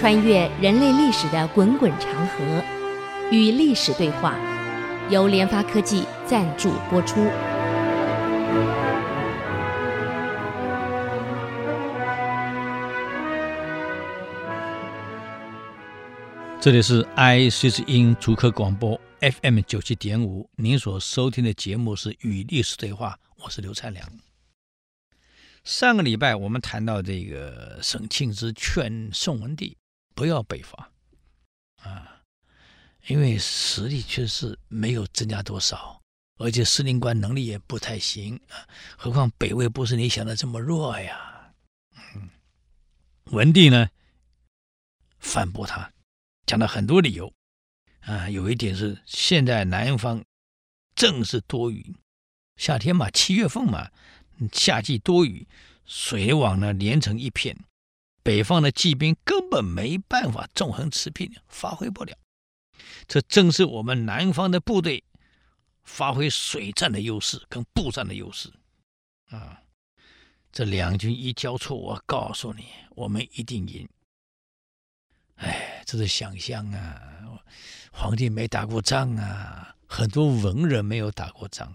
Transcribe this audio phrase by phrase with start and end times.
[0.00, 2.64] 穿越人类历史的滚滚长河，
[3.30, 4.34] 与历史对话，
[5.10, 7.16] 由联发科技赞助播出。
[16.58, 24.10] 这里是 IC 之音竹科广播 FM 九七点五，您所收听的节目是《与历史对话》，我是刘灿良。
[25.62, 29.76] 上个礼拜我们谈到这个沈庆之劝宋文帝
[30.20, 30.92] 不要北伐
[31.76, 32.20] 啊，
[33.06, 35.98] 因为实力确实没有增加多少，
[36.36, 41.54] 而且司令官能力也不太行啊，何况北魏不是你想的这么弱呀。
[42.14, 42.28] 嗯，
[43.32, 43.88] 文帝呢
[45.20, 45.90] 反驳他。
[46.44, 47.32] 讲了很多理由，
[48.00, 50.22] 啊，有一点是现在南方
[50.94, 51.96] 正是多雨，
[52.56, 53.90] 夏天嘛，七月份嘛，
[54.52, 55.48] 夏季多雨，
[55.86, 57.56] 水网呢连成一片，
[58.22, 62.16] 北方的骑兵根本没办法纵横驰骋，发挥不了。
[63.06, 65.02] 这正是我们南方的部队
[65.82, 68.52] 发挥水战的优势跟步战的优势，
[69.30, 69.62] 啊，
[70.52, 73.88] 这两军一交错，我告诉你，我们一定赢。
[75.36, 77.42] 哎，这是想象啊！
[77.92, 81.74] 皇帝没打过仗啊，很多文人没有打过仗，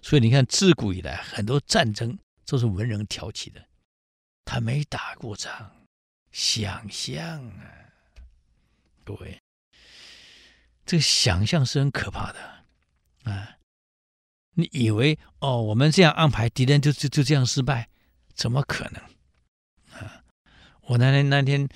[0.00, 3.62] 所以你看，自古以来很多战争都是文人挑起的。
[4.44, 5.70] 他没打过仗，
[6.32, 7.92] 想象啊！
[9.04, 9.40] 各位，
[10.84, 12.64] 这个想象是很可怕的
[13.30, 13.58] 啊！
[14.54, 17.88] 你以为哦，我们这样安排，敌人就就就这样失败？
[18.34, 19.02] 怎么可能
[20.00, 20.24] 啊？
[20.82, 21.68] 我那天那天。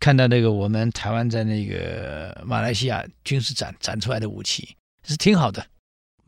[0.00, 5.68] 看到那个我们台湾在那个马来西亚军事展展出来的武器是挺好的，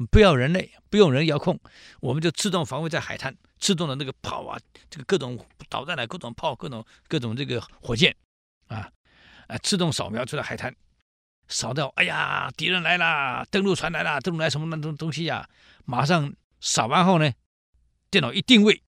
[0.07, 1.59] 不要人类，不用人遥控，
[2.01, 8.15] 我们就自动防卫在海滩，自动的那个炮啊，这个各种导弹啊，各种炮，各种各种这个火箭
[8.69, 8.91] 啊，
[9.47, 10.75] 啊，自动扫描出来海滩，
[11.49, 15.49] 扫到，哎呀，敌人来了，登陆船来了，登陆来什么那东东西呀、
[15.85, 17.33] 马上扫完后呢，
[18.11, 18.83] 电脑一定位，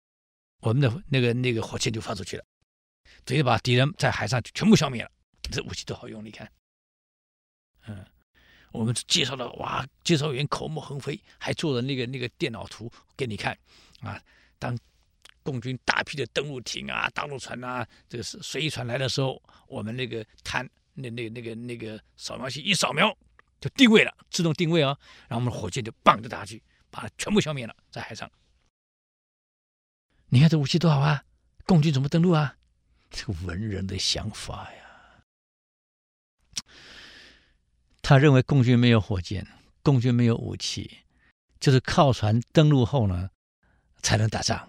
[0.60, 2.44] 我们的那个那个火箭就发出去了。
[3.24, 5.10] 直接把敌人在海上全部消灭了，
[5.42, 6.50] 这武器都好用，你看，
[7.86, 8.04] 嗯，
[8.72, 13.56] 我们介绍的哇，介绍员口沫横飞，还做了那个那个电脑图给你看
[14.00, 14.20] 啊。
[14.58, 14.76] 当
[15.42, 23.16] 共军大批的登陆艇啊、大陆船啊、这个是随船来的时候，我们那个滩那那那个那个扫描器一扫描
[23.60, 24.96] 就定位了，自动定位哦，
[25.28, 28.30] 然后我们火箭就棒就打去，把它全部消灭了，在海上。
[30.28, 31.22] 你看这武器多好啊！
[31.66, 32.56] 共军怎么登陆啊？
[33.10, 34.81] 这个文人的想法呀，
[38.12, 39.46] 他认为共军没有火箭，
[39.82, 40.98] 共军没有武器，
[41.58, 43.30] 就是靠船登陆后呢，
[44.02, 44.68] 才能打仗，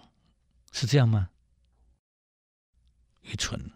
[0.71, 1.29] 是这样吗？
[3.23, 3.69] 愚蠢！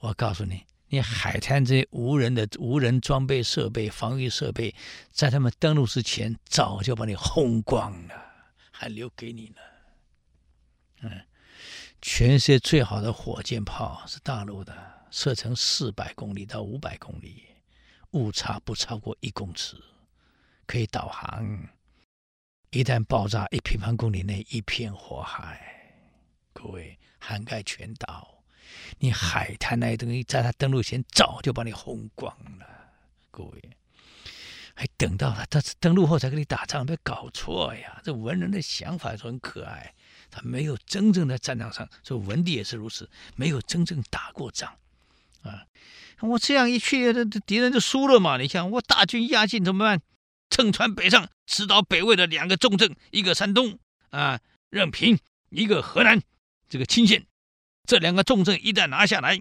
[0.00, 4.74] 我告诉你，你海滩这些无人的无人装备设备、防御设备，
[5.12, 8.14] 在他们登陆之前，早就把你轰光了，
[8.72, 9.60] 还留给你呢。
[11.02, 11.20] 嗯。
[12.02, 17.44] 全世界最好的火箭炮是大陆的，射程四百公里到五百公里，
[18.12, 19.76] 误差不超过一公尺，
[20.66, 21.68] 可以导航。
[22.70, 25.94] 一旦爆炸，一平方公里内一片火海，
[26.52, 28.42] 各位涵盖全岛。
[28.98, 32.66] 你海滩那些东西，在他登陆前早就把你轰光了，
[33.30, 33.70] 各位，
[34.74, 38.00] 还等到他他登陆后才跟你打仗，别搞错呀！
[38.04, 39.92] 这文人的想法是很可爱。
[40.30, 44.78] 他没有真正的战场上，所以文帝也是如此，没有真正打过仗，
[45.42, 45.66] 啊，
[46.20, 48.36] 我这样一去，这敌人就输了嘛。
[48.36, 50.00] 你想，我大军压境怎么办？
[50.50, 53.78] 乘船北上，直捣北魏的两个重镇，一个山东
[54.10, 54.40] 啊
[54.70, 55.18] 任平，
[55.50, 56.20] 一个河南
[56.68, 57.26] 这个钦县。
[57.86, 59.40] 这两个重镇一旦拿下来，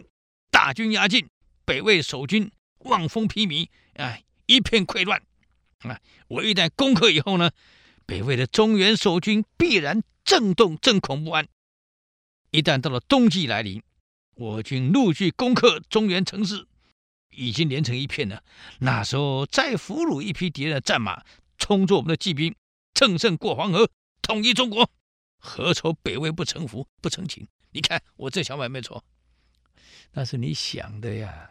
[0.52, 1.28] 大军压境，
[1.66, 5.22] 北魏守军望风披靡，啊，一片溃乱。
[5.80, 7.52] 啊，我一旦攻克以后呢，
[8.06, 10.04] 北魏的中原守军必然。
[10.26, 11.48] 震动，震恐不安。
[12.52, 13.82] 一旦到了冬季来临，
[14.40, 16.66] 我军陆续攻克中原城市，
[17.32, 18.42] 已经连成一片了。
[18.80, 21.26] 那时候再俘虏一批敌人的战马，
[21.58, 22.56] 充作我们的骑兵，
[22.94, 23.92] 乘胜过黄河，
[24.22, 24.90] 统一中国，
[25.40, 27.46] 何愁北魏不臣服、不成情？
[27.72, 29.04] 你看我这想法没错，
[30.14, 31.50] 那是你想的呀。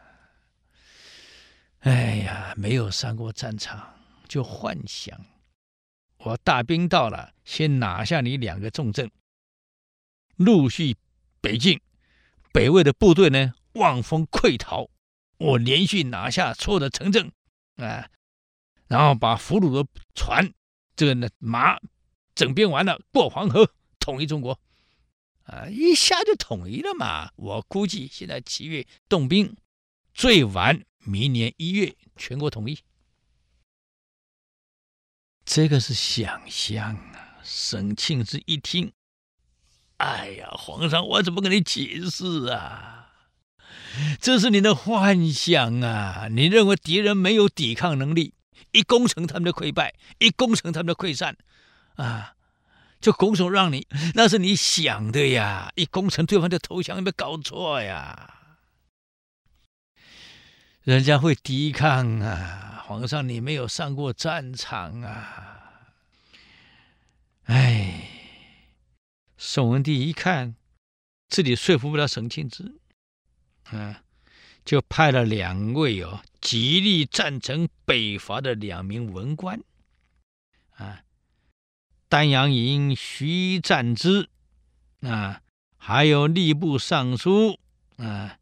[1.81, 5.27] 哎呀，没有上过战场就幻想。
[6.17, 9.11] 我大兵到了，先拿下你两个重镇，
[10.37, 10.97] 陆续
[11.43, 11.79] 北进。
[12.59, 14.91] 北魏的部队呢，望风溃逃。
[15.37, 17.31] 我连续拿下所有的城镇，
[17.77, 18.11] 啊，
[18.89, 20.53] 然后把俘虏的船，
[20.97, 21.79] 这个呢马
[22.35, 24.59] 整编完了，过黄河，统一中国。
[25.45, 27.31] 啊，一下就统一了嘛。
[27.37, 29.57] 我估计现在七月动兵，
[30.13, 32.77] 最晚明年一月全国统一。
[35.45, 37.39] 这个是想象啊！
[37.45, 38.93] 沈庆之一听，
[39.99, 43.11] 哎呀，皇上，我怎么跟你解释啊？
[44.21, 46.29] 这是你的幻想啊！
[46.31, 48.33] 你认为敌人没有抵抗能力，
[48.71, 51.37] 一攻城他们就溃败，一攻城他们就溃散，
[51.97, 52.35] 啊，
[53.01, 55.73] 就拱手让你，那是你想的呀！
[55.75, 58.35] 一攻城对方就投降，有没有搞错呀？
[60.85, 62.85] 人家会抵抗啊！
[62.87, 65.83] 皇上，你没有上过战场啊！
[67.47, 68.18] 哎，
[69.39, 70.57] 宋文帝一看
[71.29, 72.75] 自己说服不了沈庆之。
[73.71, 74.03] 啊，
[74.65, 79.63] 就派了两位哦，极力赞成北伐的两名文官，
[80.71, 81.05] 啊，
[82.09, 84.31] 丹阳尹徐赞之，
[85.03, 85.43] 啊，
[85.77, 87.61] 还有吏部尚书
[87.99, 88.39] 啊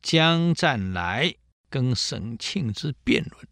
[0.00, 1.34] 江湛来
[1.68, 3.46] 跟沈庆之辩论，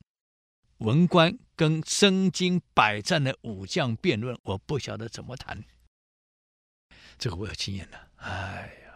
[0.79, 5.63] 文官跟身经百战的武将辩论，我不晓得怎么谈，
[7.23, 8.93] 这个我有经验的，哎呀。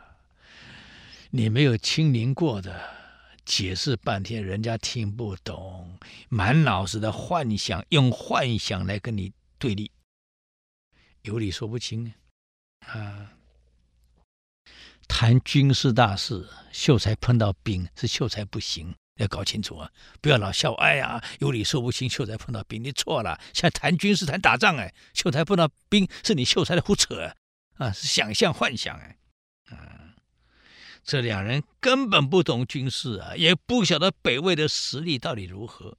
[1.30, 2.90] 你没有亲临过的，
[3.44, 5.96] 解释半天人家听不懂，
[6.28, 9.92] 满脑子的幻想，用幻想来跟你对立，
[11.22, 12.14] 有理说不清
[12.80, 13.30] 啊！
[15.06, 19.92] 谈军事大事，秀才碰到兵是秀才不行，要搞清楚啊！
[20.20, 23.40] 不要老笑，哎呀，有理说不清，秀才碰到兵，你错了。
[23.54, 27.36] 现在谈军事谈打仗，哎，秀才碰到兵是你秀才的胡扯，
[27.76, 29.18] 啊是想象幻想哎，
[29.70, 30.14] 啊。
[31.04, 35.96] 这两人根本不懂军事啊，也不晓得北魏的实力到底如何，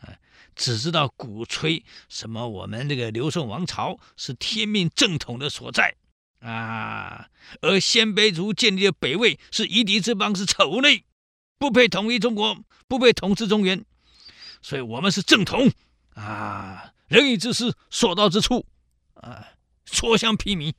[0.00, 0.12] 啊，
[0.54, 5.96] 只知道鼓吹什么我们这个刘宋王朝是天命正统的所在
[6.40, 7.30] 啊，
[7.62, 11.06] 而鲜卑族建立的北魏是夷狄之邦，是丑类，
[11.56, 13.82] 不配统一中国，不配统治中原，
[14.60, 15.72] 所以我们是正统
[16.12, 18.66] 啊，仁义之师，所到之处
[19.14, 19.48] 啊，
[19.86, 20.74] 所向披靡。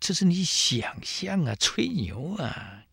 [0.00, 2.84] 这是你想象啊，吹牛啊！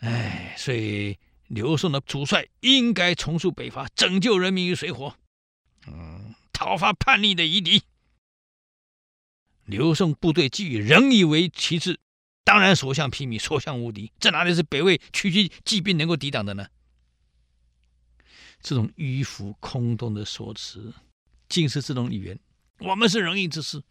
[0.00, 5.16] 哎，所以刘宋的主帅应该重塑北伐，拯救人民于水火，
[5.86, 7.82] 嗯，讨伐叛逆的夷狄。
[9.64, 11.98] 刘宋部队基于仁义为旗帜，
[12.44, 14.12] 当然所向披靡，所向无敌。
[14.20, 16.66] 这哪里是北魏区区骑兵能够抵挡的呢？
[18.60, 20.94] 这种迂腐空洞的说辞，
[21.48, 22.38] 尽是这种语言。
[22.78, 23.82] 我们是仁义之师。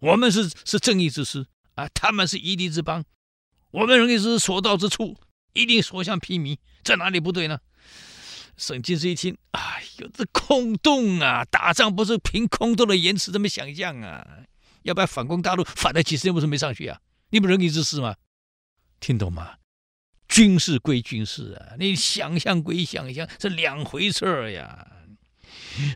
[0.00, 3.04] 我们是是正义之师啊，他们是夷狄之邦，
[3.70, 5.16] 我们仁义之所到之处
[5.52, 7.58] 一定所向披靡，这哪里不对呢？
[8.56, 11.44] 沈庆之一听，哎呦，这空洞啊！
[11.44, 14.26] 打仗不是凭空洞的言辞这么想象啊！
[14.82, 17.00] 要不然反攻大陆反了几十年，不是没上去啊？
[17.30, 18.16] 你不仁义之师吗？
[18.98, 19.58] 听懂吗？
[20.26, 24.86] 军事归军事啊，你想象归想象，是两回事儿呀！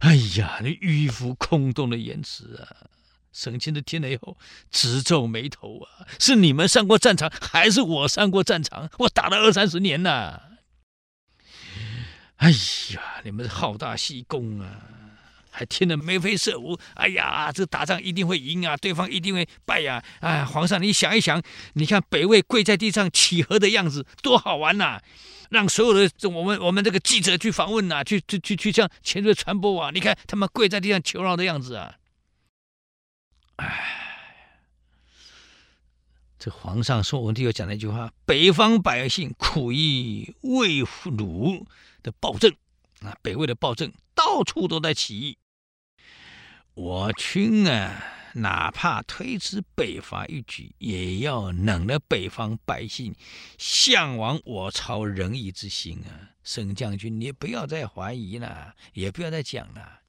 [0.00, 2.86] 哎呀，你迂腐空洞的言辞啊！
[3.32, 4.36] 沈庆之听了以后
[4.70, 6.06] 直皱眉头啊！
[6.18, 8.90] 是你们上过战场，还是我上过战场？
[8.98, 10.40] 我打了二三十年呐！
[12.36, 14.82] 哎呀，你们好大喜功啊，
[15.50, 16.78] 还听得眉飞色舞！
[16.94, 20.02] 哎呀，这打仗一定会赢啊，对方一定会败呀！
[20.20, 21.40] 哎，皇上，你想一想，
[21.74, 25.00] 你看北魏跪在地上乞和的样子，多好玩呐！
[25.50, 29.90] 让所有的这我们我们这个记者去访问呐，去去去去向前线传播啊！
[29.94, 31.94] 你看他们跪在地上求饶的样子啊！
[33.62, 34.34] 哎，
[36.36, 41.64] 这皇上说，文帝又讲了一句话：“北方百姓苦于魏虏
[42.02, 42.52] 的暴政
[43.02, 45.38] 啊，北魏的暴政到处都在起义。
[46.74, 48.02] 我军啊，
[48.34, 53.14] 哪怕推迟北伐一举，也要冷了北方百姓
[53.56, 56.34] 向往我朝仁义之心啊！
[56.42, 60.00] 沈将军，你不要再怀疑了，也不要再讲了。”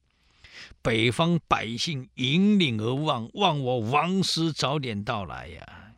[0.82, 5.94] 北方百姓引领而望，望我王师早点到来呀！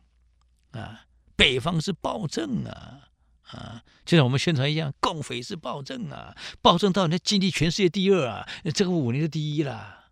[0.71, 1.05] 啊，
[1.35, 3.09] 北方是暴政啊！
[3.43, 6.35] 啊，就像我们宣传一样，共匪是暴政啊！
[6.61, 10.11] 暴政到人家经济全世界第二啊，这个五年的第一了，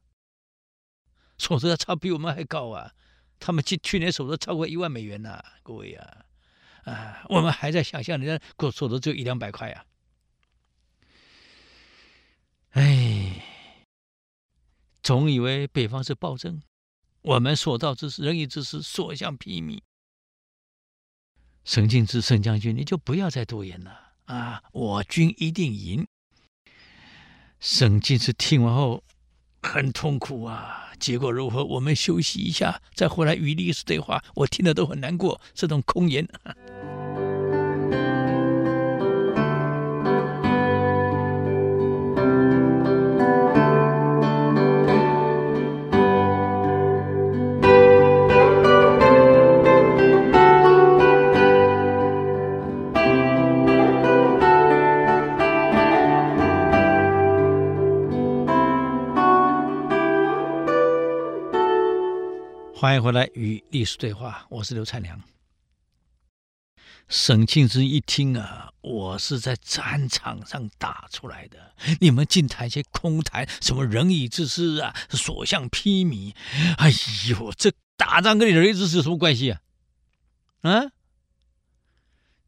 [1.37, 2.93] 所得超比我们还高啊！
[3.39, 6.25] 他们去去年所得超过一万美元呐、各位啊！
[6.85, 9.85] 啊，我们还在想象人家过所得只有一两百块啊！
[12.71, 13.41] 哎。
[15.05, 16.59] 总以为北方是暴政，
[17.21, 19.79] 我们所到之时仁义之师，所向披靡。
[21.63, 24.63] 沈庆之，沈将军，你就不要再多言了啊！
[24.71, 26.07] 我军一定赢。
[27.59, 29.03] 沈庆之听完后，
[29.61, 30.91] 很痛苦啊。
[30.99, 31.63] 结果如何？
[31.63, 34.23] 我们休息一下，再回来与历史对话。
[34.33, 36.27] 我听了都很难过，这种空言。
[62.85, 65.19] 欢迎回来与历史对话，我是刘灿良。
[67.07, 76.35] 沈庆之一听啊，我是在战场上打出来的，你们净谈些空谈，什么仁义之师啊，所向披靡。
[76.77, 76.91] 哎
[77.27, 79.61] 呦，这打仗跟你仁义之师有什么关系啊？
[80.61, 80.91] 啊？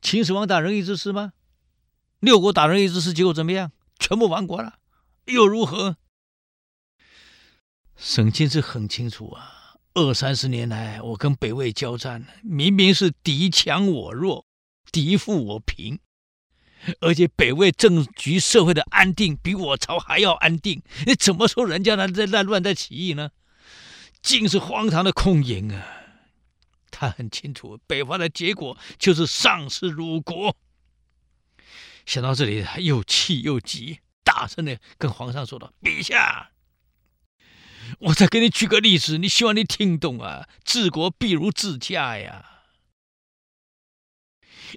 [0.03, 1.33] 秦始皇打仁义之师吗？
[2.19, 3.71] 六国打仁义之师，结果怎么样？
[3.97, 4.77] 全部亡国了，
[5.25, 5.97] 又如何？
[7.95, 9.55] 沈庆之很清楚啊。
[9.97, 14.45] 二三十年来，我跟北魏交战，明明是敌强我弱，
[14.91, 15.99] 敌富我贫，
[17.01, 20.83] 而且北魏政局社会的安定比我朝还要安定。
[21.07, 23.31] 你怎么说人家呢在在乱在起义呢？
[24.21, 25.83] 尽是荒唐的空言啊！
[26.91, 30.55] 他很清楚，北伐的结果就是丧失鲁国。
[32.05, 36.51] 想到这里，他又气又急，大声的跟皇上说道：“陛下。”
[37.99, 40.47] 我再给你举个例子，你希望你听懂啊？
[40.63, 42.45] 治国必如治家呀。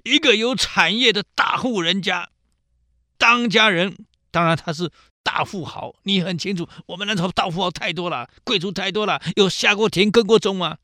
[0.03, 2.29] 一个有产业的大户人家，
[3.17, 4.91] 当家人当然他是
[5.21, 6.67] 大富豪，你很清楚。
[6.87, 10.77] 我们南朝大富豪太多了，贵族太多了，有下过田耕过种吗？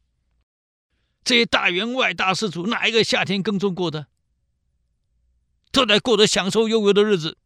[1.23, 4.07] 这些大员外大士族，哪一个下田耕种过的？
[5.71, 7.37] 都在过着享受悠悠的日子。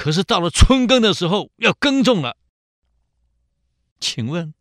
[0.00, 2.38] 可是到了春耕的时候，要耕种了。
[4.00, 4.54] 请问，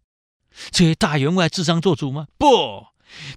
[0.69, 2.27] 这些大员外智商做主吗？
[2.38, 2.88] 不，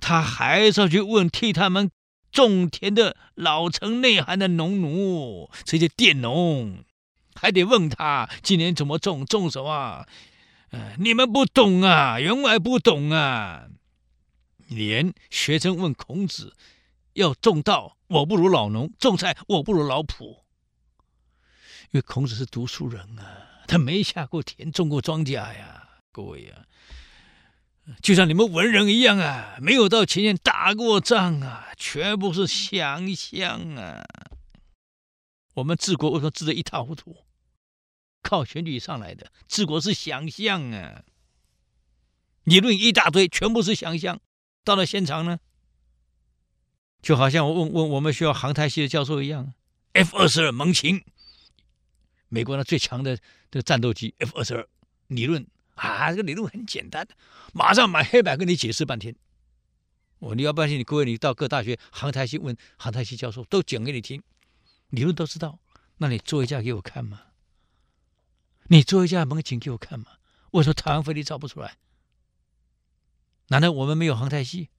[0.00, 1.92] 他还是要去问替他们
[2.32, 6.82] 种田的老成内涵的农奴，这些佃农，
[7.36, 10.04] 还得问他今年怎么种，种什么？
[10.70, 13.68] 呃，你们不懂啊，员外不懂啊。
[14.66, 16.56] 连学生问孔子，
[17.12, 20.41] 要种稻，我不如老农；种菜，我不如老仆。
[21.92, 26.66] 因为孔子是读书人啊，他没下过田，种过庄稼呀，各位呀，
[28.00, 34.02] 就像你们文人一样啊，没有到前线打过仗啊，全部是想象啊。
[35.52, 37.14] 我们治国为什么治得一塌糊涂？
[38.22, 41.02] 靠选举上来的，治国是想象啊，
[42.44, 44.18] 理论一大堆，全部是想象。
[44.64, 45.38] 到了现场呢，
[47.02, 49.52] 就好像我问问我们学校航太系的教授一样
[49.92, 51.04] ，F 二十二猛禽。
[52.32, 53.14] 美国那最强的
[53.50, 54.66] 这个战斗机 F 二十二
[55.08, 57.06] 理论啊，这个理论很简单，
[57.52, 59.14] 马上买黑板跟你解释半天。
[60.18, 64.22] 我你要不信，你各位你到各大学航太系问航太系教授，都讲给你听，
[64.88, 65.58] 理论都知道。
[65.98, 67.20] 那你做一架给我看嘛？
[68.68, 70.06] 你做一架猛禽给我看嘛？
[70.52, 71.76] 为什么台湾飞机造不出来？
[73.48, 74.70] 难道我们没有航太系，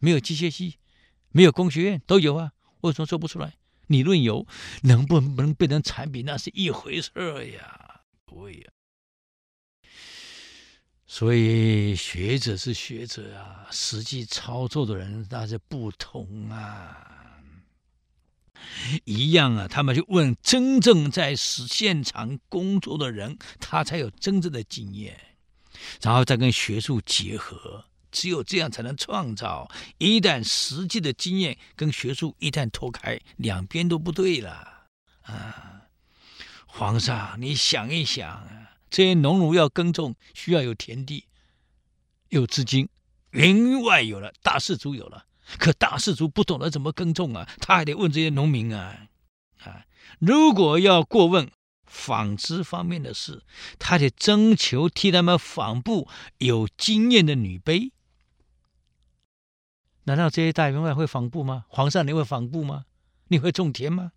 [0.00, 0.78] 没有机械系，
[1.30, 2.50] 没有工学院都有啊？
[2.80, 3.58] 为什么做不出来？
[3.90, 4.46] 理论有，
[4.82, 7.10] 能不能变成产品，那是一回事
[7.50, 8.70] 呀，对呀。
[11.08, 17.40] 所以学者是学者啊，实际操作的人那是不同啊，
[19.04, 19.66] 一样啊。
[19.66, 25.20] 他们就问真正在实现场工作的人，他才有真正的经验，
[26.00, 27.86] 然后再跟学术结合。
[28.10, 29.70] 只有这样才能创造。
[29.98, 34.86] 一旦实际的经验跟学术一旦脱开，两边都不对了
[35.22, 35.82] 啊！
[36.66, 41.24] 皇上，你想一想啊，这些农奴要耕种，需要有田地，
[42.28, 42.88] 有资金，
[43.30, 45.26] 云外有了，大士族有了，
[45.58, 49.08] 可大士族不懂得怎么耕种啊，他还得问这些农民啊
[49.64, 49.84] 啊！
[50.18, 51.50] 如果要过问
[51.86, 53.42] 纺织方面的事，
[53.78, 57.92] 他得征求替他们纺布有经验的女婢。
[60.10, 61.66] 难道这些大员外会纺布吗？
[61.68, 62.84] 皇上，你会纺布吗？
[63.28, 64.10] 你会种田吗？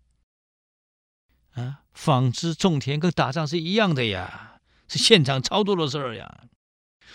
[1.52, 4.58] 啊，纺织种田跟打仗是一样的呀，
[4.88, 6.46] 是现场操作的事儿呀。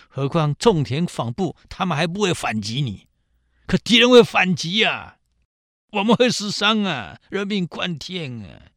[0.08, 3.10] 何况种田纺布，他们还不会反击你，
[3.66, 5.18] 可敌人会反击呀，
[5.92, 8.72] 我们会死伤啊，人命关天啊。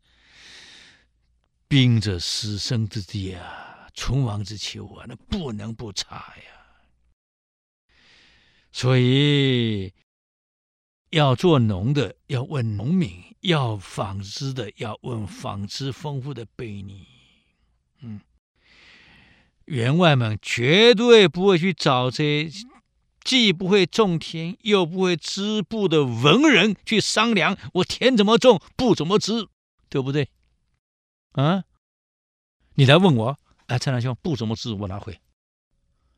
[1.69, 6.52] 兵者，死生之地啊，存亡之秋啊，那不能不查呀。
[8.73, 9.93] 所以，
[11.11, 13.11] 要做农的要问农民，
[13.41, 17.07] 要纺织的要问纺织丰富的贝尼。
[18.01, 18.21] 嗯，
[19.67, 22.51] 员外们绝对不会去找这
[23.23, 29.47] 既不会种田又不会织布的文人去商量，我田怎么种，布怎么织，
[29.89, 30.29] 对不对？
[31.33, 31.63] 啊，
[32.75, 35.21] 你来问我，哎，蔡良兄，布怎么织，我哪会？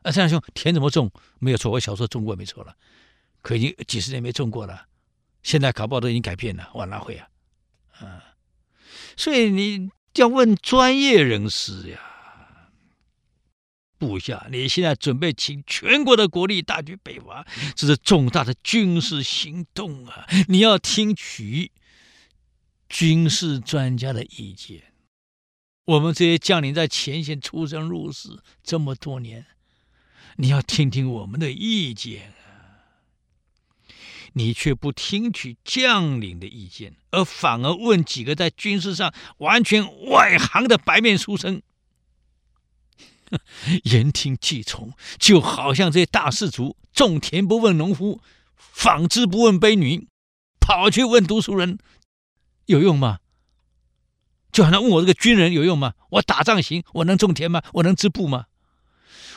[0.05, 2.77] 啊，蔡良兄，田怎么种，没有错，我小时候种过，没错了，
[3.43, 4.87] 可已经几十年没种过了，
[5.43, 7.29] 现在搞不好都已经改变了，我哪会啊？
[7.99, 8.37] 啊，
[9.17, 12.13] 所以你要问专业人士呀。
[13.97, 20.27] 部下，你现在准备请全国的国力大举北伐，这是重大的军事行动啊！
[20.49, 21.73] 你要听取
[22.89, 24.93] 军事专家的意见。
[25.87, 29.47] 我们这些将领在前线出生入死这么多年，
[30.37, 32.91] 你要听听我们的意见啊！
[34.33, 41.63] 你却不听取将领的意见，而反而问几个在军事上完全外行的白面书生。
[43.85, 48.21] 言听计从，就好像这些大士族种田不问农夫，
[48.57, 50.09] 纺织不问婢女，
[50.61, 51.79] 跑去问读书人，
[52.67, 53.21] 有用吗？
[54.53, 55.95] 就好像问我这个军人有用吗？
[56.11, 57.63] 我打仗行，我能种田吗？
[57.75, 58.47] 我能织布吗？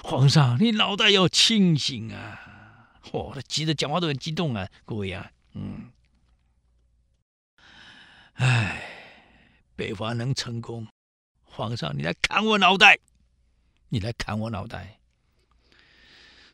[0.03, 2.89] 皇上，你脑袋要清醒啊！
[3.03, 5.91] 嚯、哦，他急得讲话都很激动啊，各位啊，嗯，
[8.33, 8.83] 哎，
[9.75, 10.87] 北伐能成功，
[11.43, 12.99] 皇上你来砍我脑袋。
[13.89, 14.99] 你来砍我脑袋！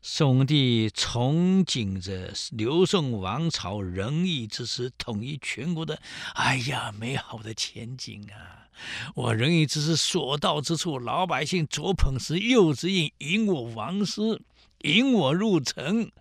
[0.01, 6.00] 宋帝憧憬着刘宋王朝仁义之师统一全国的，
[6.35, 8.62] 哎呀，美好的前景啊！
[9.15, 14.41] 我仁义之师所到之处，老百姓左捧石，右指引，引我王师，
[14.79, 16.11] 引我入城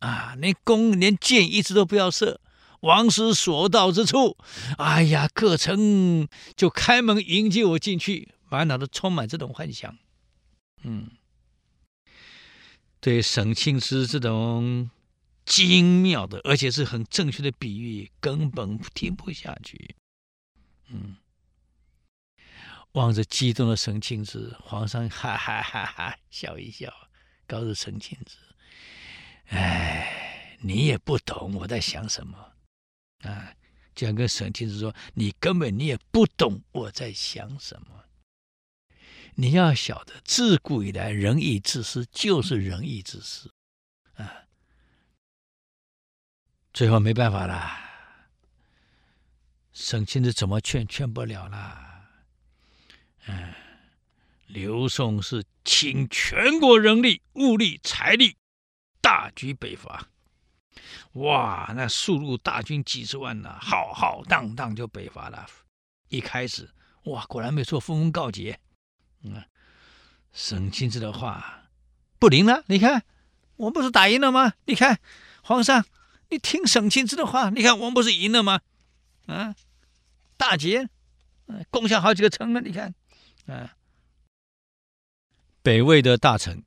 [0.00, 0.34] 啊！
[0.38, 2.40] 连弓连箭一直都不要射，
[2.80, 4.36] 王师所到之处，
[4.78, 9.96] 哎呀，各城就开门迎接我进去，满脑子充满这种幻想。
[10.82, 11.10] 嗯，
[13.00, 14.90] 对沈庆之这种
[15.44, 19.94] 精妙的，而且是很正确的比喻，根本听不下去。
[20.88, 21.16] 嗯，
[22.92, 26.92] 望着激动的沈庆之，皇上哈哈哈哈笑一笑，
[27.46, 28.36] 告诉沈庆之
[29.54, 32.52] ：“哎，你也不懂我在想什么
[33.22, 33.54] 啊！”
[33.94, 38.04] 这样跟沈庆之说：“你根本你也不懂我在想什么。”
[39.36, 43.48] 你要晓得，自古以来，仁义之师就是仁义之师，
[44.14, 44.44] 啊，
[46.72, 47.78] 最后没办法了，
[49.72, 51.89] 沈庆之怎么劝，劝不了了，
[53.26, 53.52] 嗯，
[54.46, 58.36] 刘宋是倾全国人力、物力、财力，
[59.00, 60.08] 大举北伐，
[61.12, 65.46] 哇，那数路大军几十万呐，浩浩荡荡就北伐了。
[66.08, 66.70] 一开始，
[67.04, 68.58] 哇，果然没错，丰功告捷。
[69.22, 69.44] 嗯，
[70.32, 71.68] 沈庆之的话
[72.18, 72.64] 不灵了。
[72.66, 73.04] 你看，
[73.56, 74.54] 我们不是打赢了吗？
[74.64, 74.98] 你看，
[75.42, 75.84] 皇上，
[76.30, 77.50] 你听沈庆之的话。
[77.50, 78.60] 你看，我们不是赢了吗？
[79.26, 79.54] 啊，
[80.36, 80.88] 大捷，
[81.46, 82.60] 嗯，攻下好几个城了。
[82.60, 82.94] 你看，
[83.46, 83.76] 啊，
[85.62, 86.62] 北魏的大臣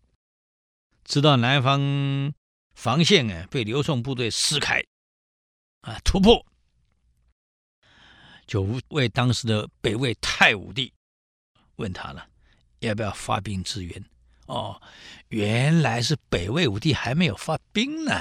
[1.04, 2.34] 知道南方
[2.74, 4.84] 防线啊被刘宋部队撕开，
[5.82, 6.46] 啊，突破，
[8.46, 10.94] 就为当时的北魏太武帝
[11.76, 12.28] 问他了。
[12.80, 14.06] 要不要发兵支援？
[14.48, 14.82] 哦，
[15.30, 18.14] 原来是北魏武帝还没有发兵呢。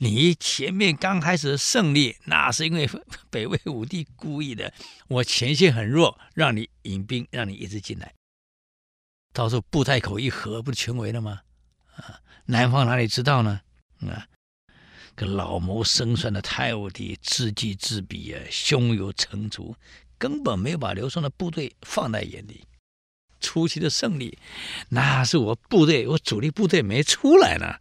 [0.00, 2.88] 你前面刚开始胜利，那是因为
[3.30, 4.72] 北魏武帝故意的。
[5.08, 8.14] 我前线很弱，让你引兵，让你一直进来。
[9.32, 11.40] 到时候布袋口一合，不是全围了吗？
[11.96, 13.60] 啊，南方哪里知道呢？
[14.00, 14.26] 啊，
[15.14, 19.76] 个老谋深算的太武帝知己知彼啊，胸有成竹，
[20.18, 22.64] 根本没有把刘宋的部队放在眼里。
[23.42, 24.38] 初期的胜利，
[24.90, 27.74] 那是我部队，我主力部队没出来呢，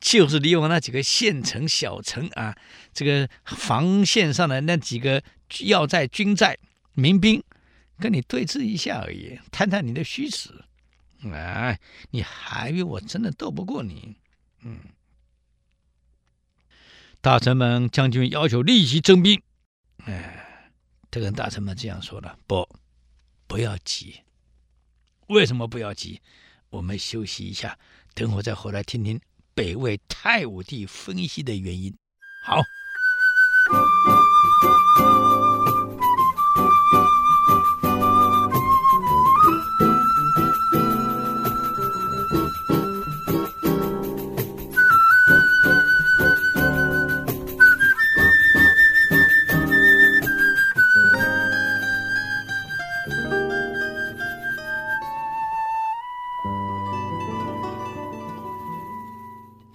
[0.00, 2.54] 就是利用那几个县城、小城啊，
[2.92, 5.22] 这个防线上的那几个
[5.60, 6.58] 要寨、军寨、
[6.92, 7.42] 民兵，
[8.00, 10.50] 跟你对峙一下而已，探探你的虚实。
[11.32, 14.16] 哎，你还以为我真的斗不过你？
[14.62, 14.78] 嗯，
[17.20, 19.40] 大臣们、将军要求立即征兵。
[20.04, 20.70] 哎，
[21.10, 22.68] 他跟大臣们这样说了：不，
[23.46, 24.20] 不要急。
[25.34, 26.20] 为什么不要急？
[26.70, 27.76] 我们休息一下，
[28.14, 29.20] 等会再回来听听
[29.52, 31.92] 北魏太武帝分析的原因。
[32.46, 32.62] 好。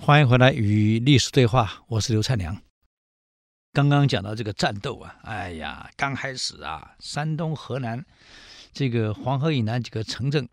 [0.09, 2.59] 欢迎回来与历史对话，我是刘灿良。
[3.71, 8.03] 刚刚讲到这个战斗啊，哎呀，刚开始啊，山东、河南
[8.73, 10.49] 这个黄河以南几个城镇，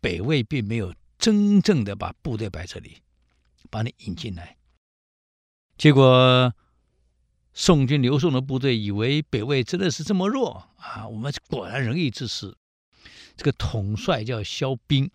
[0.00, 3.02] 北魏并没有真正的把部队摆这里，
[3.68, 4.56] 把你引进来。
[5.76, 6.54] 结果
[7.52, 12.56] 宋军刘宋的部队以为北魏真的是这么弱啊，我们果然仁义之师。
[13.36, 15.10] 这个统帅叫萧兵，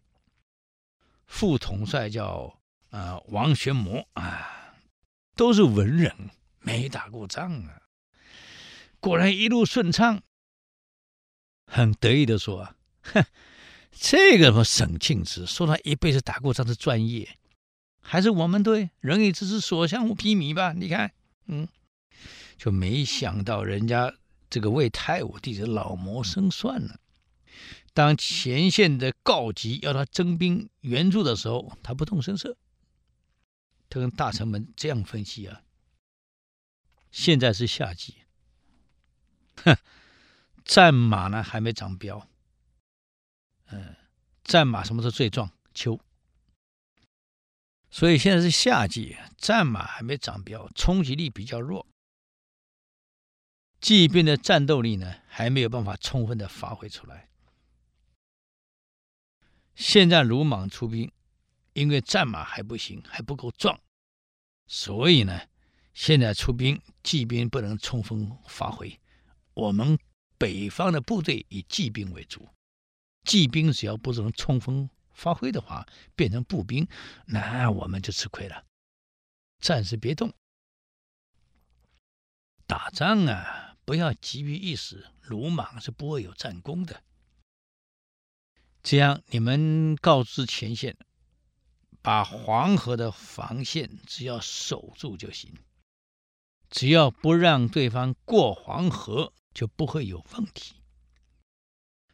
[1.26, 2.60] 副统帅叫、
[2.96, 4.74] 呃、王玄谟啊，
[5.36, 6.30] 都是文人，
[6.62, 7.82] 没打过仗啊，
[9.02, 10.22] 果然一路顺畅，
[11.66, 13.26] 很得意的说：“哼，
[13.92, 17.38] 这个什么沈庆之，说他一辈子打过仗是专业，
[18.00, 20.72] 还是我们队仁义之师所向披靡吧？
[20.72, 21.12] 你看，
[21.48, 21.68] 嗯，
[22.56, 24.14] 就没想到人家
[24.50, 27.02] 这个魏太武帝的老谋深算了。”
[27.94, 32.56] 当前线的告急要他征兵援助的时候，他不动声色。
[33.90, 35.64] 他跟大臣们这样分析啊：
[37.12, 38.24] 现在是夏季，
[39.64, 39.78] 哼，
[40.66, 42.26] 战马呢还没长膘。
[43.68, 43.96] 嗯，
[44.44, 45.52] 战马什么时候最壮？
[45.74, 46.00] 秋。
[47.90, 51.88] 所以现在是夏季，战马还没长膘，冲击力比较弱，
[53.80, 57.30] 骑兵的战斗力呢还没有办法充分的发挥出来。
[59.76, 61.12] 现在鲁莽出兵，
[61.76, 63.78] 因为战马还不行，还不够壮，
[64.66, 65.42] 所以呢，
[65.94, 68.98] 现在出兵，骑兵不能充分发挥。
[69.54, 70.00] 我们
[70.38, 72.48] 北方的部队以骑兵为主，
[73.26, 75.86] 骑兵只要不能充分发挥的话，
[76.16, 76.88] 变成步兵，
[77.26, 78.66] 那我们就吃亏了。
[79.60, 80.34] 暂时别动，
[82.66, 87.04] 打仗啊，不要急于一时，鲁莽是不会有战功的。
[88.82, 90.96] 这样，你们告知前线，
[92.06, 95.52] 把黄河的防线只要守住就行，
[96.70, 100.76] 只要不让对方过黄河，就不会有问题。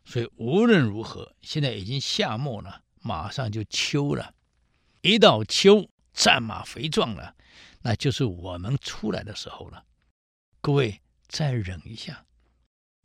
[0.05, 4.33] 所以无论如何，现在已经夏末了，马上就秋了。
[5.01, 7.35] 一到秋，战马肥壮了，
[7.81, 9.83] 那就是我们出来的时候了。
[10.61, 12.25] 各位再忍一下，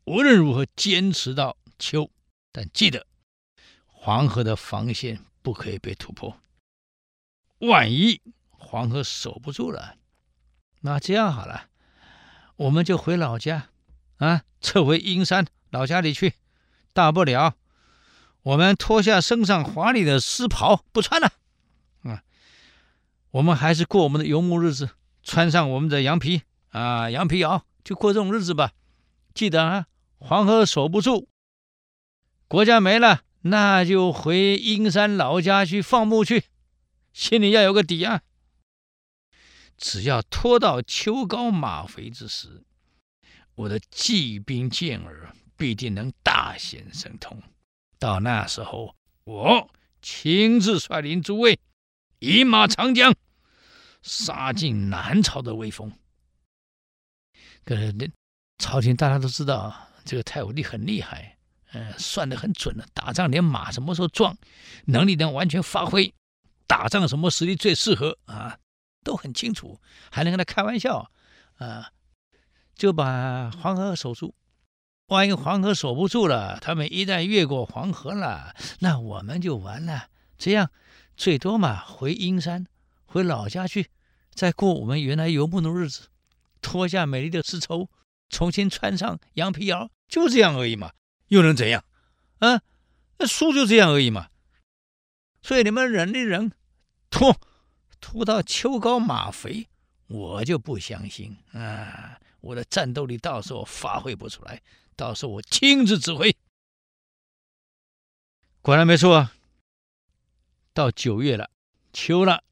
[0.04, 2.12] 无论如何坚持到秋，
[2.52, 3.08] 但记得。
[3.86, 6.38] 黄河的防线不可以被突破，
[7.58, 9.96] 万一黄河守不住了，
[10.80, 11.68] 那这样好了，
[12.56, 13.70] 我们就回老家，
[14.18, 16.34] 啊，撤回阴山老家里去，
[16.92, 17.54] 大不了
[18.42, 21.32] 我们脱下身上华丽的丝袍不穿了，
[22.02, 22.22] 啊，
[23.30, 24.90] 我们还是过我们的游牧日子，
[25.22, 28.72] 穿上我们的羊皮啊羊皮袄，就过这种日子吧。
[29.32, 29.86] 记得啊，
[30.18, 31.28] 黄河守不住，
[32.48, 33.22] 国家没了。
[33.42, 36.44] 那就回阴山老家去放牧去，
[37.16, 38.20] 心里要有个底啊。
[39.78, 42.62] 只要拖到秋高马肥之时，
[43.54, 47.42] 我的骑兵健儿必定能大显神通。
[47.98, 49.70] 到那时候，我
[50.02, 51.58] 亲自率领诸位，
[52.18, 53.14] 以马长江，
[54.02, 55.90] 杀尽南朝的威风。
[57.64, 58.12] 可是，
[58.58, 61.38] 朝廷大家都知道，这个太武帝很厉害。
[61.72, 62.86] 嗯，算得很准了。
[62.92, 64.36] 打仗连马什么时候壮，
[64.84, 66.14] 能力能完全发挥，
[66.66, 68.58] 打仗什么实力最适合啊，
[69.04, 69.80] 都很清楚。
[70.10, 71.10] 还能跟他开玩笑
[71.58, 71.90] 啊，
[72.74, 74.34] 就把黄河守住。
[75.08, 80.08] 万一黄河守不住了，他们一旦越过黄河了，那我们就完了。
[80.36, 80.70] 这样
[81.16, 82.66] 最多嘛，回阴山，
[83.04, 83.90] 回老家去，
[84.34, 86.08] 再过我们原来游牧的日子，
[86.60, 87.88] 脱下美丽的丝绸，
[88.28, 90.90] 重新穿上羊皮袄，就这样而已嘛。
[91.28, 91.84] 又能怎样？
[92.40, 92.60] 啊，
[93.18, 94.28] 那输就这样而已嘛。
[95.46, 96.50] 所以你们忍一忍，
[97.08, 97.40] 拖
[98.00, 99.68] 拖到秋高马肥，
[100.08, 102.18] 我就不相信啊！
[102.40, 104.60] 我的战斗力到时候发挥不出来，
[104.96, 106.36] 到时候我亲自指挥。
[108.60, 109.34] 果然没错啊。
[110.74, 111.48] 到九月了，
[111.92, 112.42] 秋了，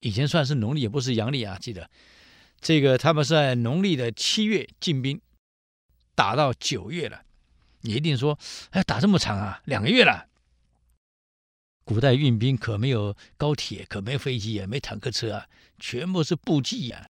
[0.00, 1.56] 以前算是农历，也不是阳历啊。
[1.58, 1.88] 记得
[2.60, 5.22] 这个，他们是在农历的七月进兵，
[6.14, 7.22] 打到九月了。
[7.80, 8.38] 你一定说，
[8.72, 10.28] 哎，打这么长啊，两个月了。
[11.86, 17.08] 古代运兵可没有高铁，可没飞机啊，没坦克车啊，全部是步骑呀，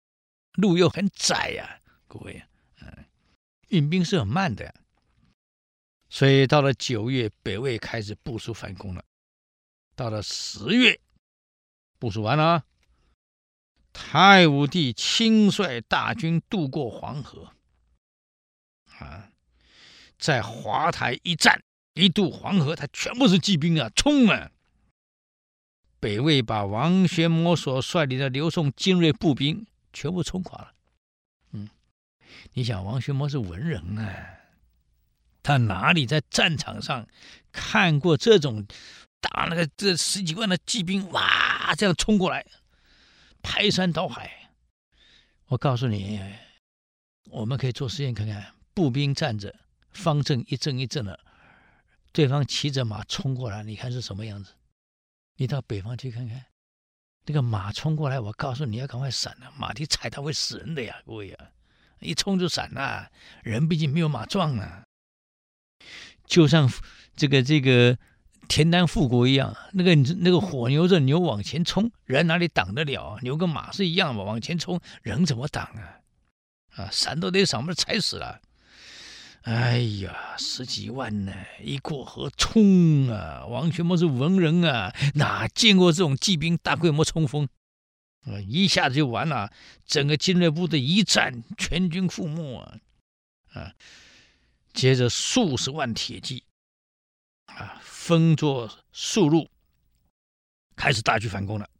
[0.52, 2.44] 路又很窄呀，各位，
[2.82, 3.06] 嗯，
[3.68, 4.74] 运兵是很慢的。
[6.10, 9.02] 所以到了九月，北魏开始部署反攻了。
[9.94, 11.00] 到了十月，
[11.98, 12.66] 部署完了，
[13.94, 17.50] 太武帝亲率大军渡过黄河，
[18.98, 19.32] 啊。
[20.18, 21.62] 在华台一战，
[21.94, 24.50] 一渡黄河，他全部是骑兵啊，冲啊！
[25.98, 30.72] 北魏把王玄谟所率领的刘宋精锐步兵全部冲垮了。
[31.52, 31.68] 嗯，
[32.52, 34.26] 你想王玄谟是文人啊，
[35.42, 37.06] 他哪里在战场上
[37.50, 38.66] 看过这种
[39.20, 42.44] 打那个这十几万的骑兵哇这样冲过来，
[43.42, 44.50] 排山倒海？
[45.46, 46.20] 我告诉你，
[47.30, 49.54] 我们可以做实验看看，步兵站着，
[49.92, 51.18] 方阵一阵一阵的，
[52.12, 54.52] 对方骑着马冲过来，你看是什么样子？
[55.36, 56.46] 你到北方去看看，
[57.26, 61.50] 那个马冲过来，我告诉你要赶快闪了，马蹄踩它会死人的呀，各位啊，
[62.00, 63.10] 一冲就闪了，
[63.42, 64.84] 人毕竟没有马壮啊。
[66.24, 66.70] 就像
[67.14, 67.98] 这个这个
[68.48, 73.18] 田单复国一样，那个那个火牛着牛往前冲，人哪里挡得了？
[73.22, 76.00] 牛跟马是一样嘛，往前冲，人怎么挡啊？
[76.76, 78.40] 啊，闪都得闪，不是踩死了。
[79.46, 81.32] 哎呀，十几万呢，
[81.62, 83.46] 一过河冲啊！
[83.46, 87.48] 王玄谟是文人啊，哪见过这种骑兵大规模冲锋？
[88.22, 89.52] 啊，一下子就完了，
[89.86, 92.80] 整个精锐部队一战，全军覆没啊！
[93.52, 93.72] 啊，
[94.74, 96.42] 接着数十万铁骑
[97.44, 99.48] 啊，分作数路，
[100.74, 101.70] 开始大举反攻了。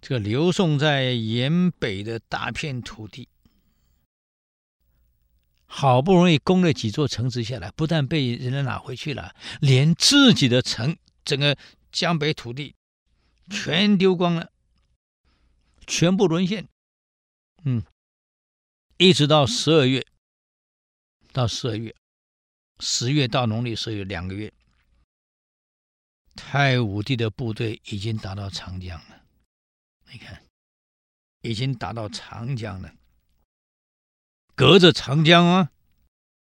[0.00, 3.28] 这个刘宋在陜北的大片土地。
[5.66, 11.56] 好不容易攻了几座城池下来，不但被人家拿回去了，连自己的城，整个
[11.90, 12.74] 江北土地
[13.50, 14.52] 全丢光了，
[15.86, 16.68] 全部沦陷。
[17.64, 17.84] 嗯，
[18.96, 20.06] 一直到十二月，
[21.32, 21.94] 到十二月，
[22.78, 24.52] 十月到农历十月两个月，
[26.36, 29.22] 太武帝的部队已经打到长江了。
[30.12, 30.40] 你看，
[31.42, 32.94] 已经打到长江了。
[34.56, 35.70] 隔着长江啊，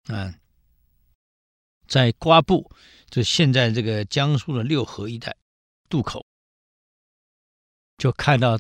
[0.08, 0.34] 啊，
[1.88, 2.68] 在瓜埠，
[3.12, 5.38] 就现在这个江苏的六合一带
[5.88, 6.26] 渡口，
[8.00, 8.60] 就看到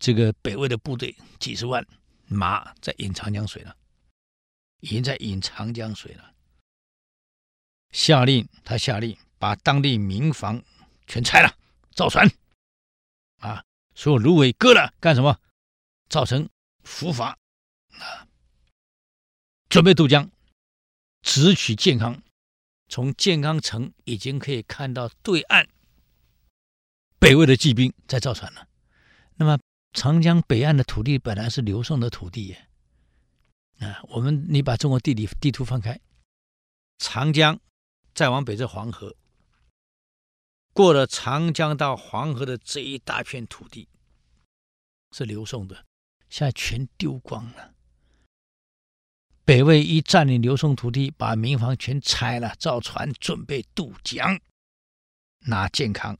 [0.00, 1.86] 这个北魏的部队几十万
[2.26, 3.76] 马在饮长江水了，
[4.80, 6.34] 已经在饮长江水了。
[7.92, 10.60] 下令，他下令把当地民房
[11.06, 11.56] 全拆了，
[11.94, 12.28] 造船，
[13.38, 15.38] 啊，所有芦苇割了，干什么？
[16.08, 16.48] 造成
[16.82, 17.36] 浮筏
[17.92, 18.26] 啊。
[19.70, 20.28] 准备渡江，
[21.22, 22.22] 直取建康。
[22.88, 25.68] 从建康城已经可以看到对岸
[27.20, 28.66] 北魏的骑兵在造船了。
[29.36, 29.60] 那么
[29.92, 32.68] 长江北岸的土地本来是刘宋的土地耶。
[33.78, 36.00] 啊，我们你把中国地理地图翻开，
[36.98, 37.60] 长江
[38.12, 39.14] 再往北是黄河，
[40.72, 43.88] 过了长江到黄河的这一大片土地
[45.12, 45.86] 是刘宋的，
[46.28, 47.72] 现在全丢光了。
[49.50, 54.38] 北魏一占领刘宋土地，把民房全拆了，造船准备渡江，
[55.46, 56.16] 拿建康。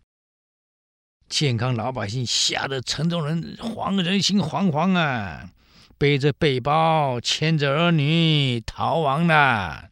[1.29, 5.49] 建康老百姓吓得城中人惶，人心惶惶啊，
[5.97, 9.91] 背着背包，牵着儿女逃亡了。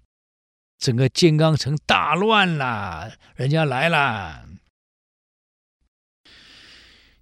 [0.77, 4.49] 整个建康城大乱了，人家来了。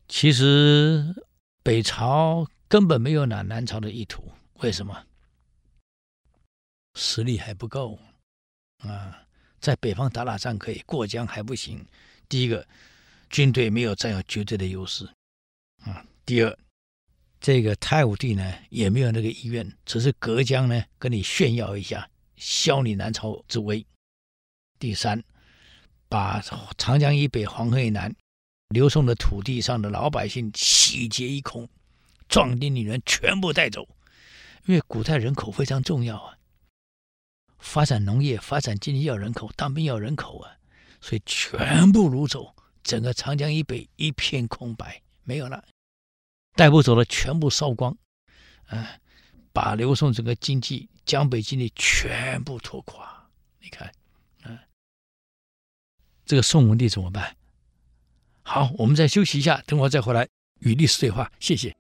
[0.09, 1.15] 其实
[1.63, 5.05] 北朝根本没有拿南朝的意图，为什么？
[6.97, 7.99] 实力还不够
[8.79, 9.23] 啊，
[9.61, 11.87] 在北方打打仗可以，过江还不行。
[12.29, 12.67] 第一个，
[13.31, 15.09] 军队没有占有绝对的优势
[15.85, 16.05] 啊。
[16.25, 16.59] 第二，
[17.39, 23.85] 这个太武帝呢也没有那个意愿，只是隔江呢跟你炫耀一下，消你南朝之威。
[24.79, 25.23] 第三，
[26.09, 26.43] 把
[26.79, 28.15] 长江以北、黄河以南、
[28.71, 31.69] 刘宋的土地上的老百姓洗劫一空，
[32.29, 33.87] 壮丁女人全部带走，
[34.65, 36.36] 因为古代人口非常重要啊。
[37.67, 40.57] 发展农业、发展经济要人口，当兵要人口啊，
[41.01, 45.65] 所以全部掳走，整个长江以北一片空白，没有了，
[46.55, 47.95] 带不走的全部烧光，
[48.69, 48.99] 啊，
[49.53, 53.29] 把刘宋整个经济、江北经济全部拖垮。
[53.61, 53.93] 你看，
[54.45, 54.63] 啊，
[56.25, 57.37] 这个宋文帝怎么办？
[58.43, 60.27] 好，我们再休息一下，等会再回来
[60.61, 61.31] 与历史对话。
[61.41, 61.77] 谢谢。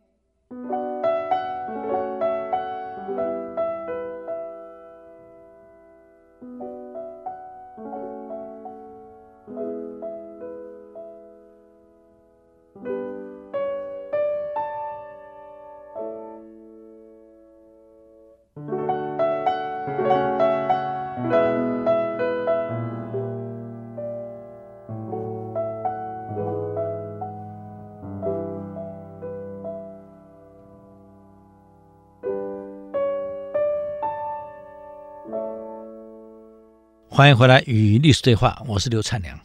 [37.16, 39.40] 欢迎回来与历史对话，我是刘灿良。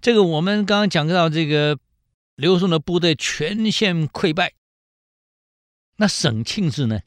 [0.00, 1.80] 这个我们刚刚讲到这个
[2.36, 4.52] 刘宋的部队全线溃败，
[5.96, 7.00] 那沈庆之呢？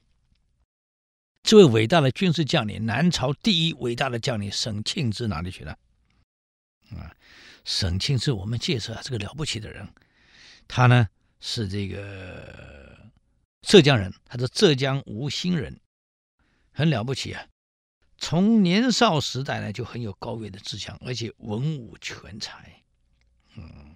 [1.44, 5.80] 这位伟大的军事将领，南朝第一伟大的将领沈庆之哪里去了？
[6.92, 7.16] 啊，
[7.64, 9.88] 沈庆之我们介绍啊，这个了不起的人，
[10.68, 11.08] 他呢
[11.40, 12.98] 是这个
[13.62, 15.80] 浙江人，他是浙江吴兴人，
[16.74, 17.48] 很了不起啊。
[18.18, 22.82] 从年少时代呢就很有高远的志向，而且文武全才。
[23.56, 23.96] 嗯，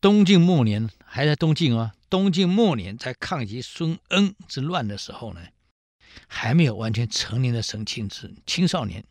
[0.00, 5.40] 东晋末年还在东晋啊，东晋末年在抗击孙恩之乱的时候呢，
[6.26, 9.04] 还没有完全成年的沈庆之青少年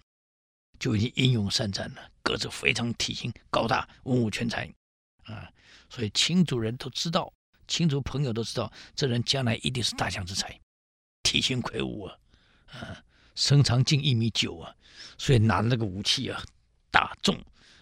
[0.80, 4.72] 就已经英勇善战了，个子非常体型高大，文武全才
[5.24, 5.52] 啊，
[5.89, 7.32] 所以秦族人都知道，
[7.68, 10.60] 秦族朋友都知道，这人将来一定是大将之才，
[11.24, 12.18] 体型魁梧啊。
[12.67, 13.04] 啊，
[13.36, 14.75] 身长近一米九啊，
[15.17, 16.43] 所以拿着那个武器啊，
[16.91, 17.38] 大重，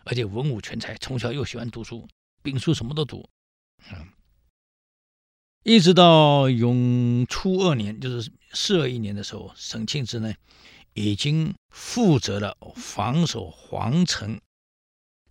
[0.06, 2.08] 而且文武全才，从小又喜欢读书，
[2.41, 3.28] 兵书什么都读，
[3.91, 4.08] 嗯，
[5.63, 10.34] 一直到永初二年，就是四二一年的时候，沈庆之呢，
[10.93, 14.39] 已经负责了防守皇城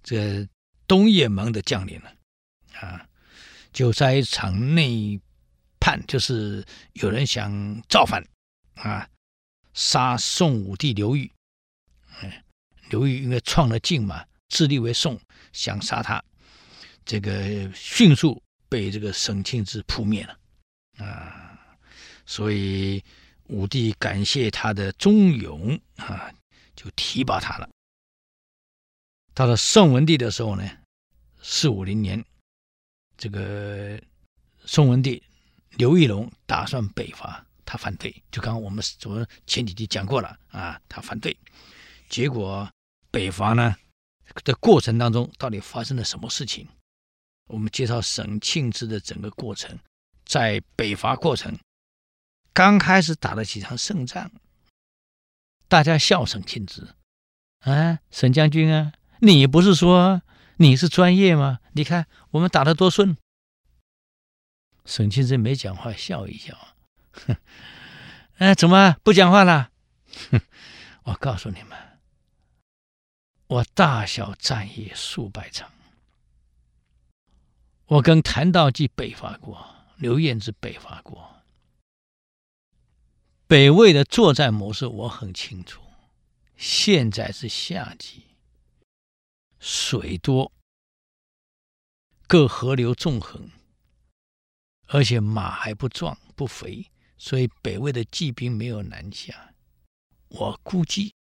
[0.03, 0.49] 这
[0.87, 2.13] 东掖门的将领了，
[2.81, 3.09] 啊，
[3.73, 5.21] 就在一场内
[5.79, 8.25] 叛，就是有人想造反，
[8.75, 9.09] 啊。
[9.75, 11.31] 杀宋武帝刘裕，
[12.21, 12.45] 哎，
[12.91, 15.19] 刘裕因为创了晋嘛，自立为宋，
[15.53, 16.23] 想杀他，
[17.05, 20.39] 这个迅速被这个沈庆之扑灭了
[21.05, 21.77] 啊！
[22.27, 23.03] 所以
[23.45, 26.33] 武帝感谢他的忠勇啊，
[26.77, 27.69] 就提拔他了。
[29.35, 30.71] 到了宋文帝的时候呢，
[31.41, 32.23] 四五零年，
[33.17, 33.99] 这个
[34.67, 35.23] 宋文帝
[35.71, 37.47] 刘义隆打算北伐。
[37.73, 40.79] 他反对，就刚刚我们昨前几集讲过了啊？
[40.91, 41.35] 他反对，
[42.11, 42.71] 结果
[43.11, 43.75] 北伐呢
[44.45, 46.69] 的过程当中，到底发生了什么事情？
[47.47, 49.79] 我们介绍沈庆之的整个过程，
[50.27, 51.59] 在北伐过程
[52.53, 54.31] 刚开始打了几场胜仗，
[55.67, 56.87] 大家笑沈庆之
[57.61, 60.21] 啊，沈将军啊，你不是说
[60.59, 61.61] 你是专业吗？
[61.73, 63.17] 你看我们打得多顺。
[64.85, 66.72] 沈庆之没讲话，笑一笑。
[67.13, 67.37] 哼，
[68.39, 69.71] 哎，怎么不讲话了？
[70.31, 70.41] 哼，
[71.05, 71.99] 我告诉你们，
[73.47, 75.71] 我大小战役数百场，
[77.87, 81.43] 我跟谭道济北伐过，刘晏之北伐过，
[83.47, 85.83] 北魏的作战模式我很清楚。
[86.57, 88.25] 现在是夏季，
[89.59, 90.53] 水多，
[92.29, 93.51] 各河流纵横，
[94.87, 96.92] 而且马还不壮不肥。
[97.23, 99.55] 所以北魏的骑兵没有南下，
[100.27, 101.15] 我估计，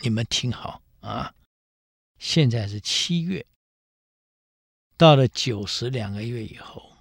[0.00, 1.34] 你们听好啊！
[2.18, 3.44] 现在是七月，
[4.96, 6.96] 到了九十两个月以后，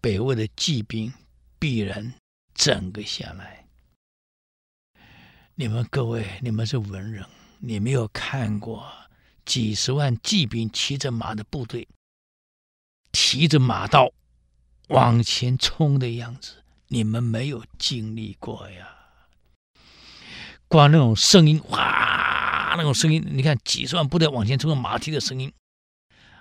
[0.00, 1.12] 北魏的骑兵
[1.58, 2.14] 必然
[2.54, 3.66] 整个下来。
[5.56, 7.26] 你们各位，你们是文人，
[7.58, 8.88] 你没有看过
[9.44, 11.88] 几十万骑兵骑着马的部队，
[13.10, 14.12] 提着马刀
[14.90, 16.62] 往前冲的样子。
[16.88, 18.88] 你们没有经历过呀！
[20.68, 25.52] 光那种声音，哇，那种声音，你看几十万部队往前冲的马蹄的声音，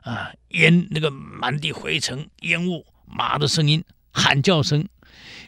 [0.02, 4.88] 啊，烟那个满地灰尘、烟雾，马的声音、喊叫声，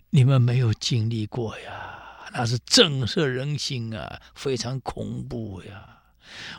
[0.09, 2.29] 你们没有经历过呀！
[2.33, 6.01] 那是震慑人心啊，非常恐怖呀！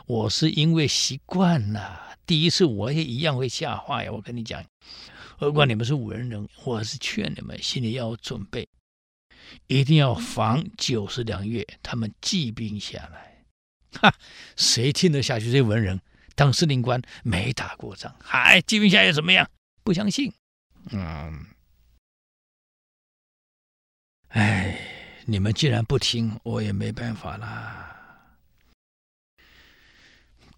[0.07, 4.63] 我是因为习惯了，第一次我也一样会吓坏呀，我跟你讲。
[5.39, 8.67] 何况你们是文人，我是劝你们心里要有准备，
[9.67, 13.45] 一定要防九十两月他们骑兵下来。
[14.01, 14.13] 哈，
[14.57, 15.45] 谁听得下去？
[15.45, 15.97] 这些文人
[16.35, 19.49] 当司令官没打过仗，还，骑兵下来怎么样？
[19.81, 20.29] 不相信。
[20.91, 21.45] 嗯，
[24.27, 24.77] 哎，
[25.23, 27.95] 你们既然不听，我也没办法啦。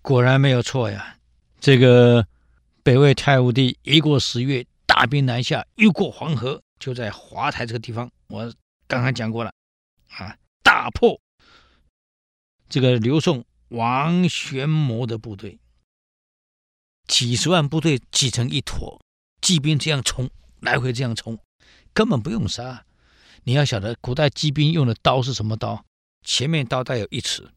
[0.01, 1.17] 果然没有错呀，
[1.59, 2.25] 这个
[2.81, 4.65] 北魏太武帝一过十月。
[4.93, 8.11] 大兵南下，越过黄河，就在华台这个地方。
[8.27, 8.53] 我
[8.87, 9.53] 刚刚讲过了，
[10.09, 11.21] 啊，大破
[12.67, 15.57] 这个刘宋王玄谟的部队，
[17.07, 19.01] 几十万部队挤成一坨，
[19.41, 20.29] 骑兵这样冲，
[20.59, 21.39] 来回这样冲，
[21.93, 22.85] 根本不用杀。
[23.45, 25.85] 你要晓得，古代骑兵用的刀是什么刀？
[26.21, 27.49] 前面刀带有一尺，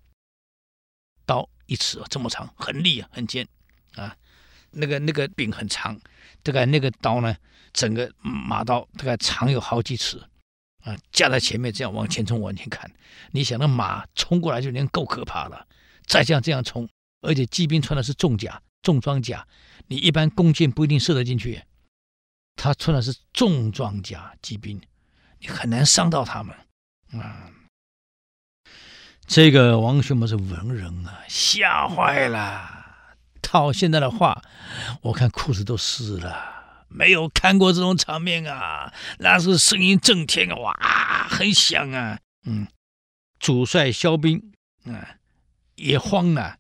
[1.26, 3.48] 刀一尺这么长，很利啊，很尖
[3.96, 4.16] 啊。
[4.74, 5.98] 那个那个柄很长，
[6.42, 7.36] 这个那个刀呢，
[7.72, 10.22] 整个马刀大概长有好几尺，
[10.82, 12.90] 啊，架在前面这样往前冲，往前看，
[13.32, 15.66] 你想那马冲过来就已经够可怕了，
[16.06, 16.88] 再这样这样冲，
[17.22, 19.46] 而且骑兵穿的是重甲，重装甲，
[19.86, 21.62] 你一般弓箭不一定射得进去。
[22.56, 24.80] 他穿的是重装甲骑兵，
[25.40, 26.56] 你很难伤到他们
[27.20, 27.50] 啊。
[29.26, 32.83] 这个王学嬷是文人啊，吓坏了。
[33.54, 34.42] 套现在的话，
[35.00, 38.92] 我看裤子都湿了，没有看过这种场面啊！
[39.20, 42.18] 那是声音震天啊，哇，很响啊。
[42.46, 42.66] 嗯，
[43.38, 44.52] 主帅萧兵
[44.86, 45.18] 啊
[45.76, 46.58] 也慌了，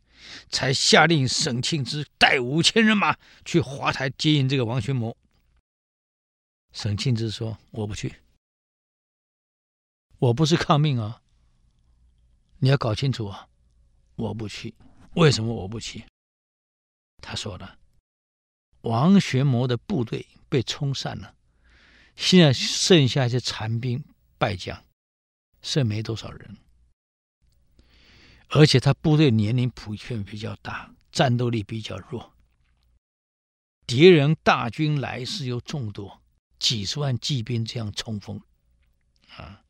[0.50, 5.16] 才下令沈庆之带五千人马去华台接应这个王学嬷。
[6.72, 8.14] 沈庆之说：“我不去，
[10.20, 11.20] 我不是抗命啊！
[12.60, 13.48] 你要搞清楚啊，
[14.14, 14.72] 我不去。
[15.14, 16.04] 为什么我不去？”
[17.26, 17.78] 他说了
[18.82, 21.34] ：“王学嬷的部队被冲散了，
[22.14, 24.04] 现在剩下一些残兵
[24.36, 24.84] 败将，
[25.62, 26.58] 剩没多少人。
[28.50, 32.34] 而且他部队年龄普遍比较大，战斗力比较弱。
[33.86, 36.22] 敌人大军来势又众多，
[36.58, 38.38] 几十万骑兵这样冲锋，
[39.36, 39.64] 啊！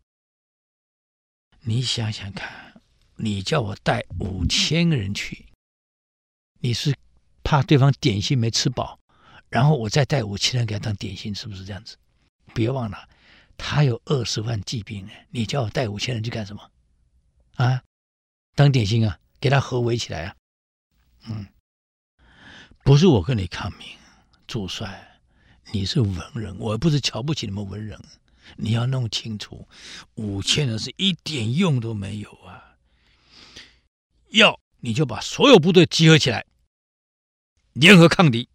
[1.60, 2.82] 你想想看，
[3.16, 5.46] 你叫我带五千个人去，
[6.58, 6.92] 你是？”
[7.44, 8.98] 怕对方点心没吃饱，
[9.50, 11.96] 然后我再带五千人给他当点心，是不是这样子？
[12.54, 13.08] 别忘了，
[13.56, 15.12] 他有二十万骑兵呢。
[15.30, 16.70] 你叫我带五千人去干什么？
[17.56, 17.82] 啊，
[18.56, 20.36] 当点心啊，给他合围起来啊。
[21.28, 21.46] 嗯，
[22.82, 23.86] 不是我跟你抗命，
[24.46, 25.20] 主帅，
[25.72, 28.00] 你是文人，我不是瞧不起你们文人。
[28.56, 29.68] 你要弄清楚，
[30.14, 32.76] 五千人是一点用都没有啊。
[34.30, 36.44] 要你就把所有部队集合起来。
[37.74, 38.48] 联合抗敌，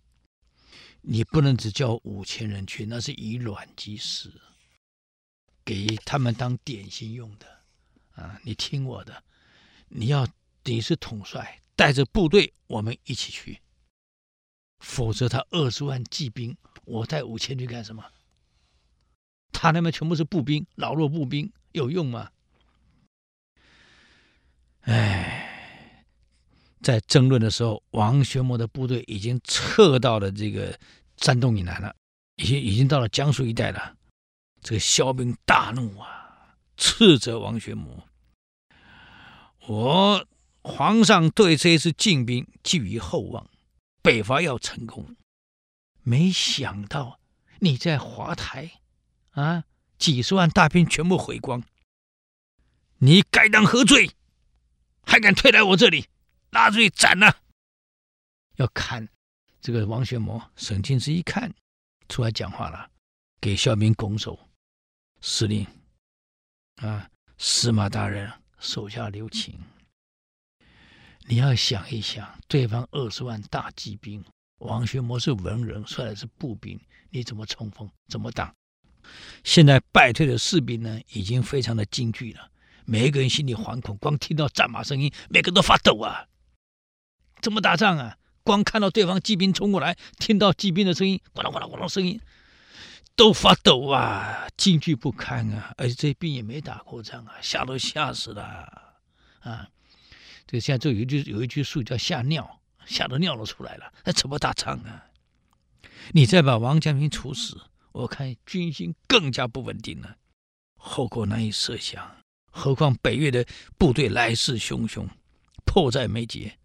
[1.02, 4.32] 你不能只叫五千人去，那是以卵击石，
[5.66, 7.46] 给他们当点心用的
[8.12, 8.40] 啊！
[8.46, 9.22] 你听我的，
[9.90, 10.26] 你要
[10.64, 13.62] 你是统帅，带着部队，我们一起去。
[14.80, 16.56] 否则他二十万骑兵，
[16.86, 18.14] 我带五千去干什么？
[19.52, 22.32] 他那边全部是步兵，老弱步兵有用吗？
[24.84, 25.39] 哎。
[26.82, 30.80] 在争论的时候，王学嬷的部队已经撤到了这个
[31.18, 31.94] 山东以南了，
[32.38, 33.96] 已经已经到了江苏一带了。
[34.62, 38.04] 这个萧兵大怒啊，斥责王学嬷
[39.68, 40.26] ：“我
[40.62, 43.50] 皇上对这一次进兵寄予厚望，
[44.02, 45.16] 北伐要成功，
[46.04, 47.20] 没想到
[47.60, 48.72] 你在华台
[49.32, 49.64] 啊，
[49.98, 51.64] 几十万大兵全部毁光，
[53.00, 54.12] 你该当何罪？
[55.04, 56.06] 还敢退来我这里？”
[56.52, 57.38] 拉出去斩了！
[58.56, 59.08] 要砍
[59.62, 61.54] 这个王学嬷，沈庆之一看
[62.08, 62.90] 出来讲话了，
[63.40, 64.40] 给萧兵拱手，
[65.22, 65.66] 司令
[66.76, 69.60] 啊，司马大人手下留情。
[71.26, 74.24] 你要想一想，对方二十万大骑兵，
[74.58, 76.80] 王学嬷是文人，率的是步兵，
[77.12, 77.90] 你怎么冲锋？
[78.08, 78.54] 怎么挡？
[79.44, 82.50] 现在败退的士兵呢，已经非常的惊惧了，
[82.86, 86.28] 每一个人心里惶恐，光听到战马声音，每个人都发抖啊！
[87.42, 88.18] 怎么打仗啊？
[88.44, 92.20] 光看到对方骑兵冲过来，听到骑兵的声音，咣当咣当咣当声音，
[93.16, 95.72] 都发抖啊，惊惧不堪啊！
[95.78, 98.96] 而且这兵也没打过仗啊，吓都吓死了
[99.42, 99.70] 啊！
[100.48, 105.06] 这现在就有一句有一句术语叫吓尿，吓得尿都出来了，那怎么打仗啊？
[106.14, 107.62] 你再把王将军处死，
[107.92, 110.16] 我看军心更加不稳定了，
[110.76, 112.16] 后果难以设想。
[112.50, 113.46] 何况北越的
[113.78, 115.08] 部队来势汹汹，
[115.66, 116.58] 迫在眉睫。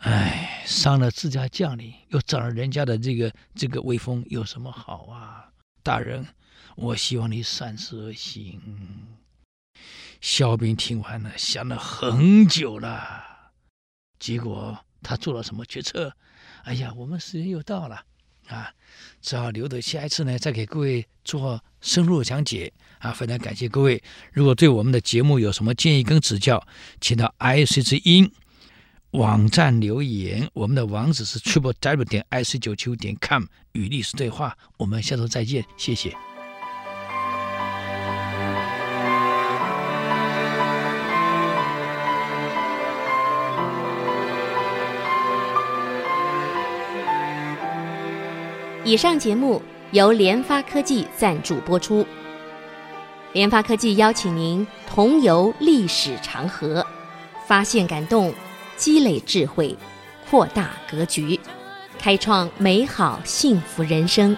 [0.00, 5.52] 哎，伤了自家将领，又长了人家的这个这个威风，有什么好啊？
[5.82, 6.26] 大人，
[6.74, 8.60] 我希望你三思而行。
[10.22, 13.52] 萧兵听完了，想了很久了，
[14.18, 16.14] 结果他做了什么决策？
[16.64, 18.02] 哎呀，我们时间又到了
[18.48, 18.72] 啊，
[19.20, 23.12] 只好留着下一次呢，再给各位做深入讲解啊！
[23.12, 26.66] 非常感谢各位，如果对我们的节目有什么建议跟指教，
[27.02, 28.32] 请到 IC 之音。
[29.12, 33.42] 网站留言，我们的网址是 triple w 点 i c 九七五点 com，
[33.72, 34.56] 与历史对话。
[34.76, 36.16] 我们下周再见，谢谢。
[48.84, 52.06] 以上节目由联发科技赞助播出。
[53.32, 56.86] 联发科技邀请您同游历史长河，
[57.48, 58.32] 发现感动。
[58.80, 59.76] 积累智慧，
[60.30, 61.38] 扩大格局，
[61.98, 64.34] 开创美好幸福人生。